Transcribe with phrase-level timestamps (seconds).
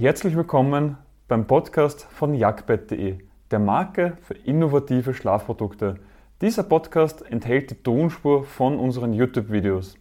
[0.00, 0.96] Herzlich willkommen
[1.26, 3.18] beim Podcast von jagdbett.de,
[3.50, 5.96] der Marke für innovative Schlafprodukte.
[6.40, 9.96] Dieser Podcast enthält die Tonspur von unseren YouTube-Videos.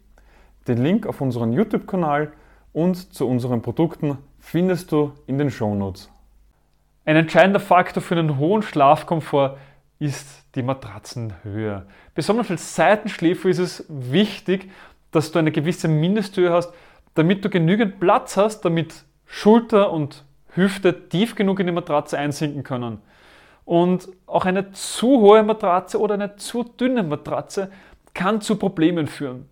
[0.67, 2.31] Den Link auf unseren YouTube-Kanal
[2.73, 6.11] und zu unseren Produkten findest du in den Shownotes.
[7.03, 9.57] Ein entscheidender Faktor für einen hohen Schlafkomfort
[9.97, 11.87] ist die Matratzenhöhe.
[12.13, 14.69] Besonders als Seitenschläfer ist es wichtig,
[15.09, 16.71] dass du eine gewisse Mindesthöhe hast,
[17.15, 20.23] damit du genügend Platz hast, damit Schulter und
[20.55, 23.01] Hüfte tief genug in die Matratze einsinken können.
[23.65, 27.69] Und auch eine zu hohe Matratze oder eine zu dünne Matratze
[28.13, 29.47] kann zu Problemen führen.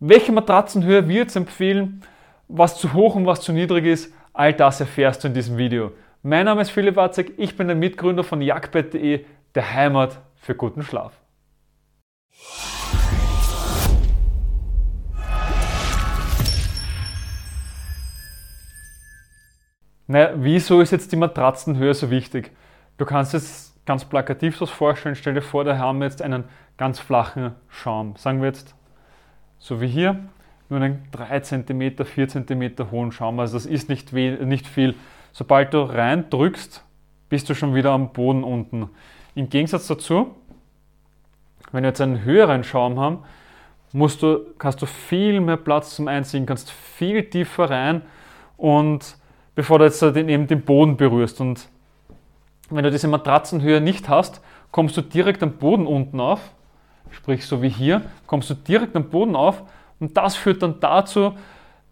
[0.00, 2.02] Welche Matratzenhöhe wir jetzt empfehlen,
[2.48, 5.92] was zu hoch und was zu niedrig ist, all das erfährst du in diesem Video.
[6.22, 9.24] Mein Name ist Philipp Watzek, ich bin der Mitgründer von jagdbett.de,
[9.54, 11.12] der Heimat für guten Schlaf.
[20.06, 22.52] Naja, wieso ist jetzt die Matratzenhöhe so wichtig?
[22.96, 25.14] Du kannst es ganz plakativ so vorstellen.
[25.14, 26.44] Stell dir vor, da haben wir jetzt einen
[26.76, 28.14] ganz flachen Schaum.
[28.16, 28.74] Sagen wir jetzt,
[29.58, 30.18] so wie hier,
[30.68, 33.40] nur einen 3 cm, 4 cm hohen Schaum.
[33.40, 34.94] Also das ist nicht, nicht viel.
[35.32, 36.84] Sobald du rein drückst,
[37.28, 38.88] bist du schon wieder am Boden unten.
[39.34, 40.34] Im Gegensatz dazu,
[41.72, 43.18] wenn wir jetzt einen höheren Schaum haben,
[43.92, 48.02] musst du, hast du viel mehr Platz zum Einziehen, kannst viel tiefer rein
[48.56, 49.16] und
[49.56, 51.40] bevor du jetzt den, eben den Boden berührst.
[51.40, 51.68] Und
[52.70, 54.40] wenn du diese Matratzenhöhe nicht hast,
[54.70, 56.40] kommst du direkt am Boden unten auf,
[57.10, 59.62] sprich so wie hier, kommst du direkt am Boden auf
[59.98, 61.32] und das führt dann dazu,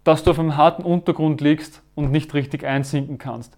[0.04, 3.56] dass du auf einem harten Untergrund liegst und nicht richtig einsinken kannst.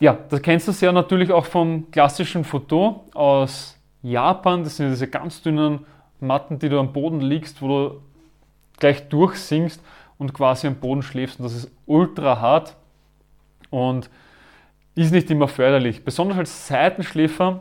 [0.00, 4.64] Ja, das kennst du sehr natürlich auch vom klassischen Foto aus Japan.
[4.64, 5.84] Das sind diese ganz dünnen
[6.20, 8.00] Matten, die du am Boden liegst, wo du
[8.78, 9.80] gleich durchsinkst
[10.18, 11.38] und quasi am Boden schläfst.
[11.38, 12.76] Und das ist ultra hart
[13.70, 14.10] und
[14.94, 16.04] ist nicht immer förderlich.
[16.04, 17.60] Besonders als Seitenschläfer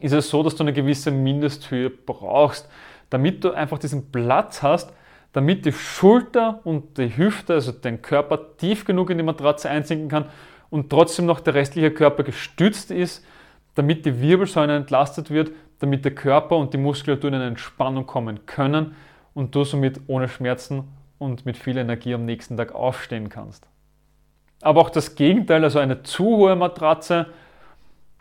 [0.00, 2.68] ist es so, dass du eine gewisse Mindesthöhe brauchst,
[3.10, 4.92] damit du einfach diesen Platz hast,
[5.32, 10.08] damit die Schulter und die Hüfte, also dein Körper tief genug in die Matratze einsinken
[10.08, 10.26] kann
[10.70, 13.24] und trotzdem noch der restliche Körper gestützt ist,
[13.74, 18.46] damit die Wirbelsäule entlastet wird, damit der Körper und die Muskulatur in eine Entspannung kommen
[18.46, 18.94] können
[19.34, 20.84] und du somit ohne Schmerzen
[21.18, 23.66] und mit viel Energie am nächsten Tag aufstehen kannst.
[24.62, 27.26] Aber auch das Gegenteil, also eine zu hohe Matratze,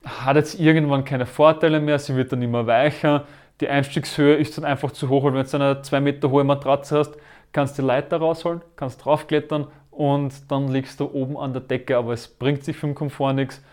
[0.04, 3.26] hat jetzt irgendwann keine Vorteile mehr, sie wird dann immer weicher,
[3.62, 7.00] die Einstiegshöhe ist dann einfach zu hoch, weil wenn du eine 2 Meter hohe Matratze
[7.00, 7.18] hast,
[7.54, 11.98] kannst du die Leiter rausholen, kannst draufklettern und dann liegst du oben an der Decke,
[11.98, 13.64] aber es bringt sich für den Komfort nichts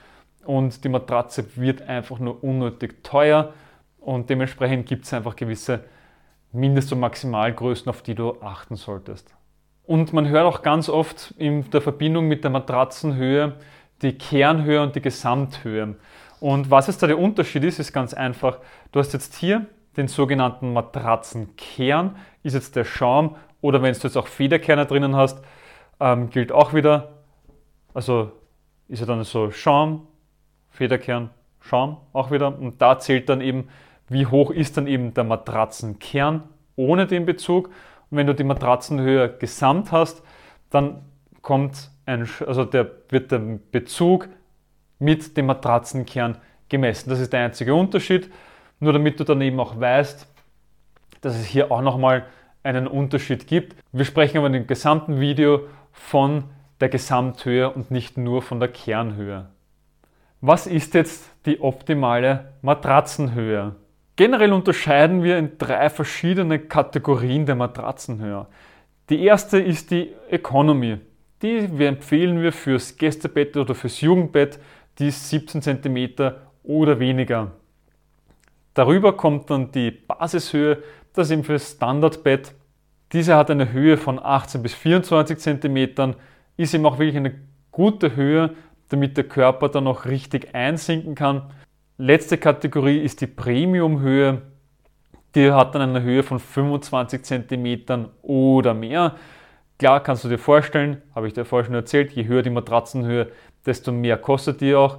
[0.44, 3.53] und die Matratze wird einfach nur unnötig teuer
[4.00, 5.84] und dementsprechend gibt es einfach gewisse
[6.52, 9.34] Mindest- und Maximalgrößen, auf die du achten solltest.
[9.84, 13.56] Und man hört auch ganz oft in der Verbindung mit der Matratzenhöhe
[14.02, 15.96] die Kernhöhe und die Gesamthöhe.
[16.41, 18.58] Und was jetzt da der Unterschied ist, ist ganz einfach.
[18.91, 24.16] Du hast jetzt hier den sogenannten Matratzenkern, ist jetzt der Schaum oder wenn du jetzt
[24.16, 25.42] auch Federkerne drinnen hast,
[26.00, 27.22] ähm, gilt auch wieder,
[27.94, 28.32] also
[28.88, 30.08] ist ja dann so Schaum,
[30.70, 31.30] Federkern,
[31.60, 33.68] Schaum auch wieder und da zählt dann eben
[34.08, 36.42] wie hoch ist dann eben der Matratzenkern
[36.76, 37.68] ohne den Bezug.
[38.10, 40.22] Und wenn du die Matratzenhöhe gesamt hast,
[40.70, 41.02] dann
[41.40, 44.28] kommt ein, also der, wird der Bezug
[44.98, 47.10] mit dem Matratzenkern gemessen.
[47.10, 48.30] Das ist der einzige Unterschied.
[48.80, 50.26] Nur damit du dann eben auch weißt,
[51.20, 52.26] dass es hier auch nochmal
[52.62, 53.76] einen Unterschied gibt.
[53.92, 56.44] Wir sprechen aber in dem gesamten Video von
[56.80, 59.48] der Gesamthöhe und nicht nur von der Kernhöhe.
[60.41, 63.76] Was ist jetzt die optimale Matratzenhöhe?
[64.22, 68.47] Generell unterscheiden wir in drei verschiedene Kategorien der Matratzenhöhe.
[69.10, 70.99] Die erste ist die Economy.
[71.43, 74.60] Die empfehlen wir fürs Gästebett oder fürs Jugendbett,
[75.00, 77.50] die ist 17 cm oder weniger.
[78.75, 80.84] Darüber kommt dann die Basishöhe,
[81.15, 82.54] das ist eben fürs Standardbett.
[83.12, 86.15] Diese hat eine Höhe von 18 bis 24 cm,
[86.56, 87.41] ist eben auch wirklich eine
[87.72, 88.54] gute Höhe,
[88.89, 91.51] damit der Körper dann auch richtig einsinken kann.
[92.04, 94.43] Letzte Kategorie ist die Premium-Höhe.
[95.37, 99.15] Die hat dann eine Höhe von 25 cm oder mehr.
[99.78, 103.31] Klar kannst du dir vorstellen, habe ich dir vorher schon erzählt, je höher die Matratzenhöhe,
[103.65, 104.99] desto mehr kostet die auch.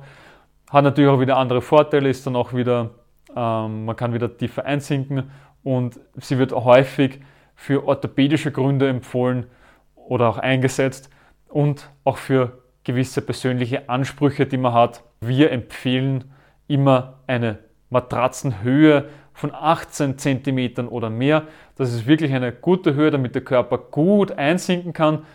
[0.72, 2.92] Hat natürlich auch wieder andere Vorteile, ist dann auch wieder,
[3.36, 5.30] ähm, man kann wieder tiefer einsinken
[5.62, 7.20] und sie wird häufig
[7.54, 9.48] für orthopädische Gründe empfohlen
[9.96, 11.10] oder auch eingesetzt
[11.50, 15.04] und auch für gewisse persönliche Ansprüche, die man hat.
[15.20, 16.32] Wir empfehlen
[16.68, 21.44] immer eine Matratzenhöhe von 18 cm oder mehr.
[21.75, 25.25] Das ist wirklich eine gute Höhe, damit der Körper gut einsinken kann.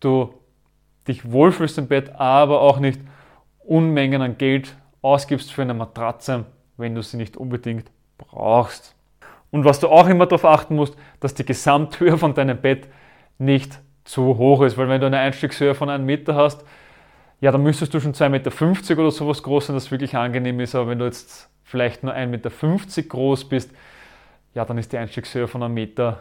[0.00, 0.34] Du
[1.08, 3.00] dich wohlfühlst im Bett, aber auch nicht
[3.58, 6.46] Unmengen an Geld ausgibst für eine Matratze,
[6.76, 8.94] wenn du sie nicht unbedingt brauchst.
[9.50, 12.88] Und was du auch immer darauf achten musst, dass die Gesamthöhe von deinem Bett
[13.38, 16.64] nicht zu hoch ist, weil wenn du eine Einstiegshöhe von einem Meter hast,
[17.40, 20.74] ja, dann müsstest du schon 2,50 Meter oder sowas groß sein, das wirklich angenehm ist.
[20.74, 22.50] Aber wenn du jetzt vielleicht nur 1,50 Meter
[23.08, 23.70] groß bist,
[24.54, 26.20] ja, dann ist die Einstiegshöhe von einem Meter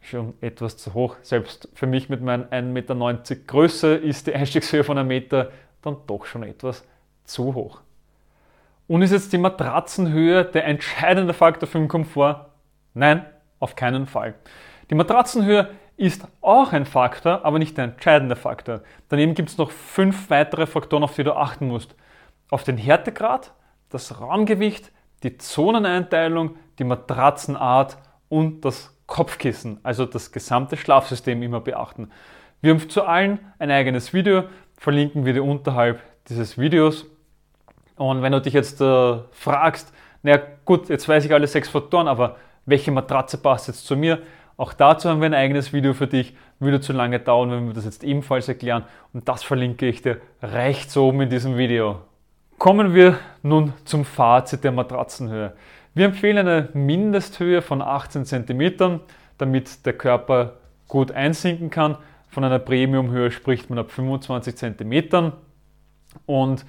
[0.00, 1.16] schon etwas zu hoch.
[1.22, 5.50] Selbst für mich mit meinen 1,90 Meter Größe ist die Einstiegshöhe von einem Meter
[5.82, 6.84] dann doch schon etwas
[7.24, 7.80] zu hoch.
[8.86, 12.46] Und ist jetzt die Matratzenhöhe der entscheidende Faktor für den Komfort?
[12.94, 13.24] Nein,
[13.58, 14.34] auf keinen Fall.
[14.90, 18.80] Die Matratzenhöhe ist auch ein Faktor, aber nicht der entscheidende Faktor.
[19.08, 21.94] Daneben gibt es noch fünf weitere Faktoren, auf die du achten musst.
[22.50, 23.52] Auf den Härtegrad,
[23.88, 24.90] das Raumgewicht,
[25.22, 27.98] die Zoneneinteilung, die Matratzenart
[28.28, 32.10] und das Kopfkissen, also das gesamte Schlafsystem immer beachten.
[32.60, 34.44] Wir haben zu allen ein eigenes Video,
[34.76, 37.06] verlinken wir dir unterhalb dieses Videos.
[37.96, 39.92] Und wenn du dich jetzt äh, fragst,
[40.22, 44.22] naja gut, jetzt weiß ich alle sechs Faktoren, aber welche Matratze passt jetzt zu mir?
[44.56, 46.34] Auch dazu haben wir ein eigenes Video für dich.
[46.60, 48.84] Würde zu lange dauern, wenn wir das jetzt ebenfalls erklären.
[49.12, 52.00] Und das verlinke ich dir rechts oben in diesem Video.
[52.58, 55.54] Kommen wir nun zum Fazit der Matratzenhöhe.
[55.94, 59.00] Wir empfehlen eine Mindesthöhe von 18 cm,
[59.38, 60.54] damit der Körper
[60.86, 61.98] gut einsinken kann.
[62.28, 65.32] Von einer Premiumhöhe spricht man ab 25 cm.
[66.24, 66.64] Und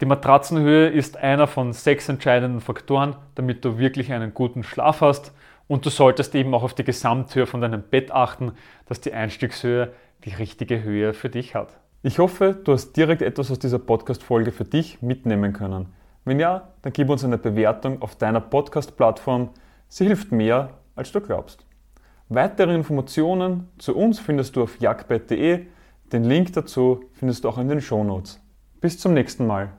[0.00, 5.32] die Matratzenhöhe ist einer von sechs entscheidenden Faktoren, damit du wirklich einen guten Schlaf hast.
[5.72, 8.52] Und du solltest eben auch auf die Gesamthöhe von deinem Bett achten,
[8.84, 9.94] dass die Einstiegshöhe
[10.26, 11.80] die richtige Höhe für dich hat.
[12.02, 15.86] Ich hoffe, du hast direkt etwas aus dieser Podcast-Folge für dich mitnehmen können.
[16.26, 19.48] Wenn ja, dann gib uns eine Bewertung auf deiner Podcast-Plattform.
[19.88, 21.64] Sie hilft mehr, als du glaubst.
[22.28, 25.68] Weitere Informationen zu uns findest du auf jagdbett.de.
[26.12, 28.42] Den Link dazu findest du auch in den Shownotes.
[28.82, 29.72] Bis zum nächsten Mal.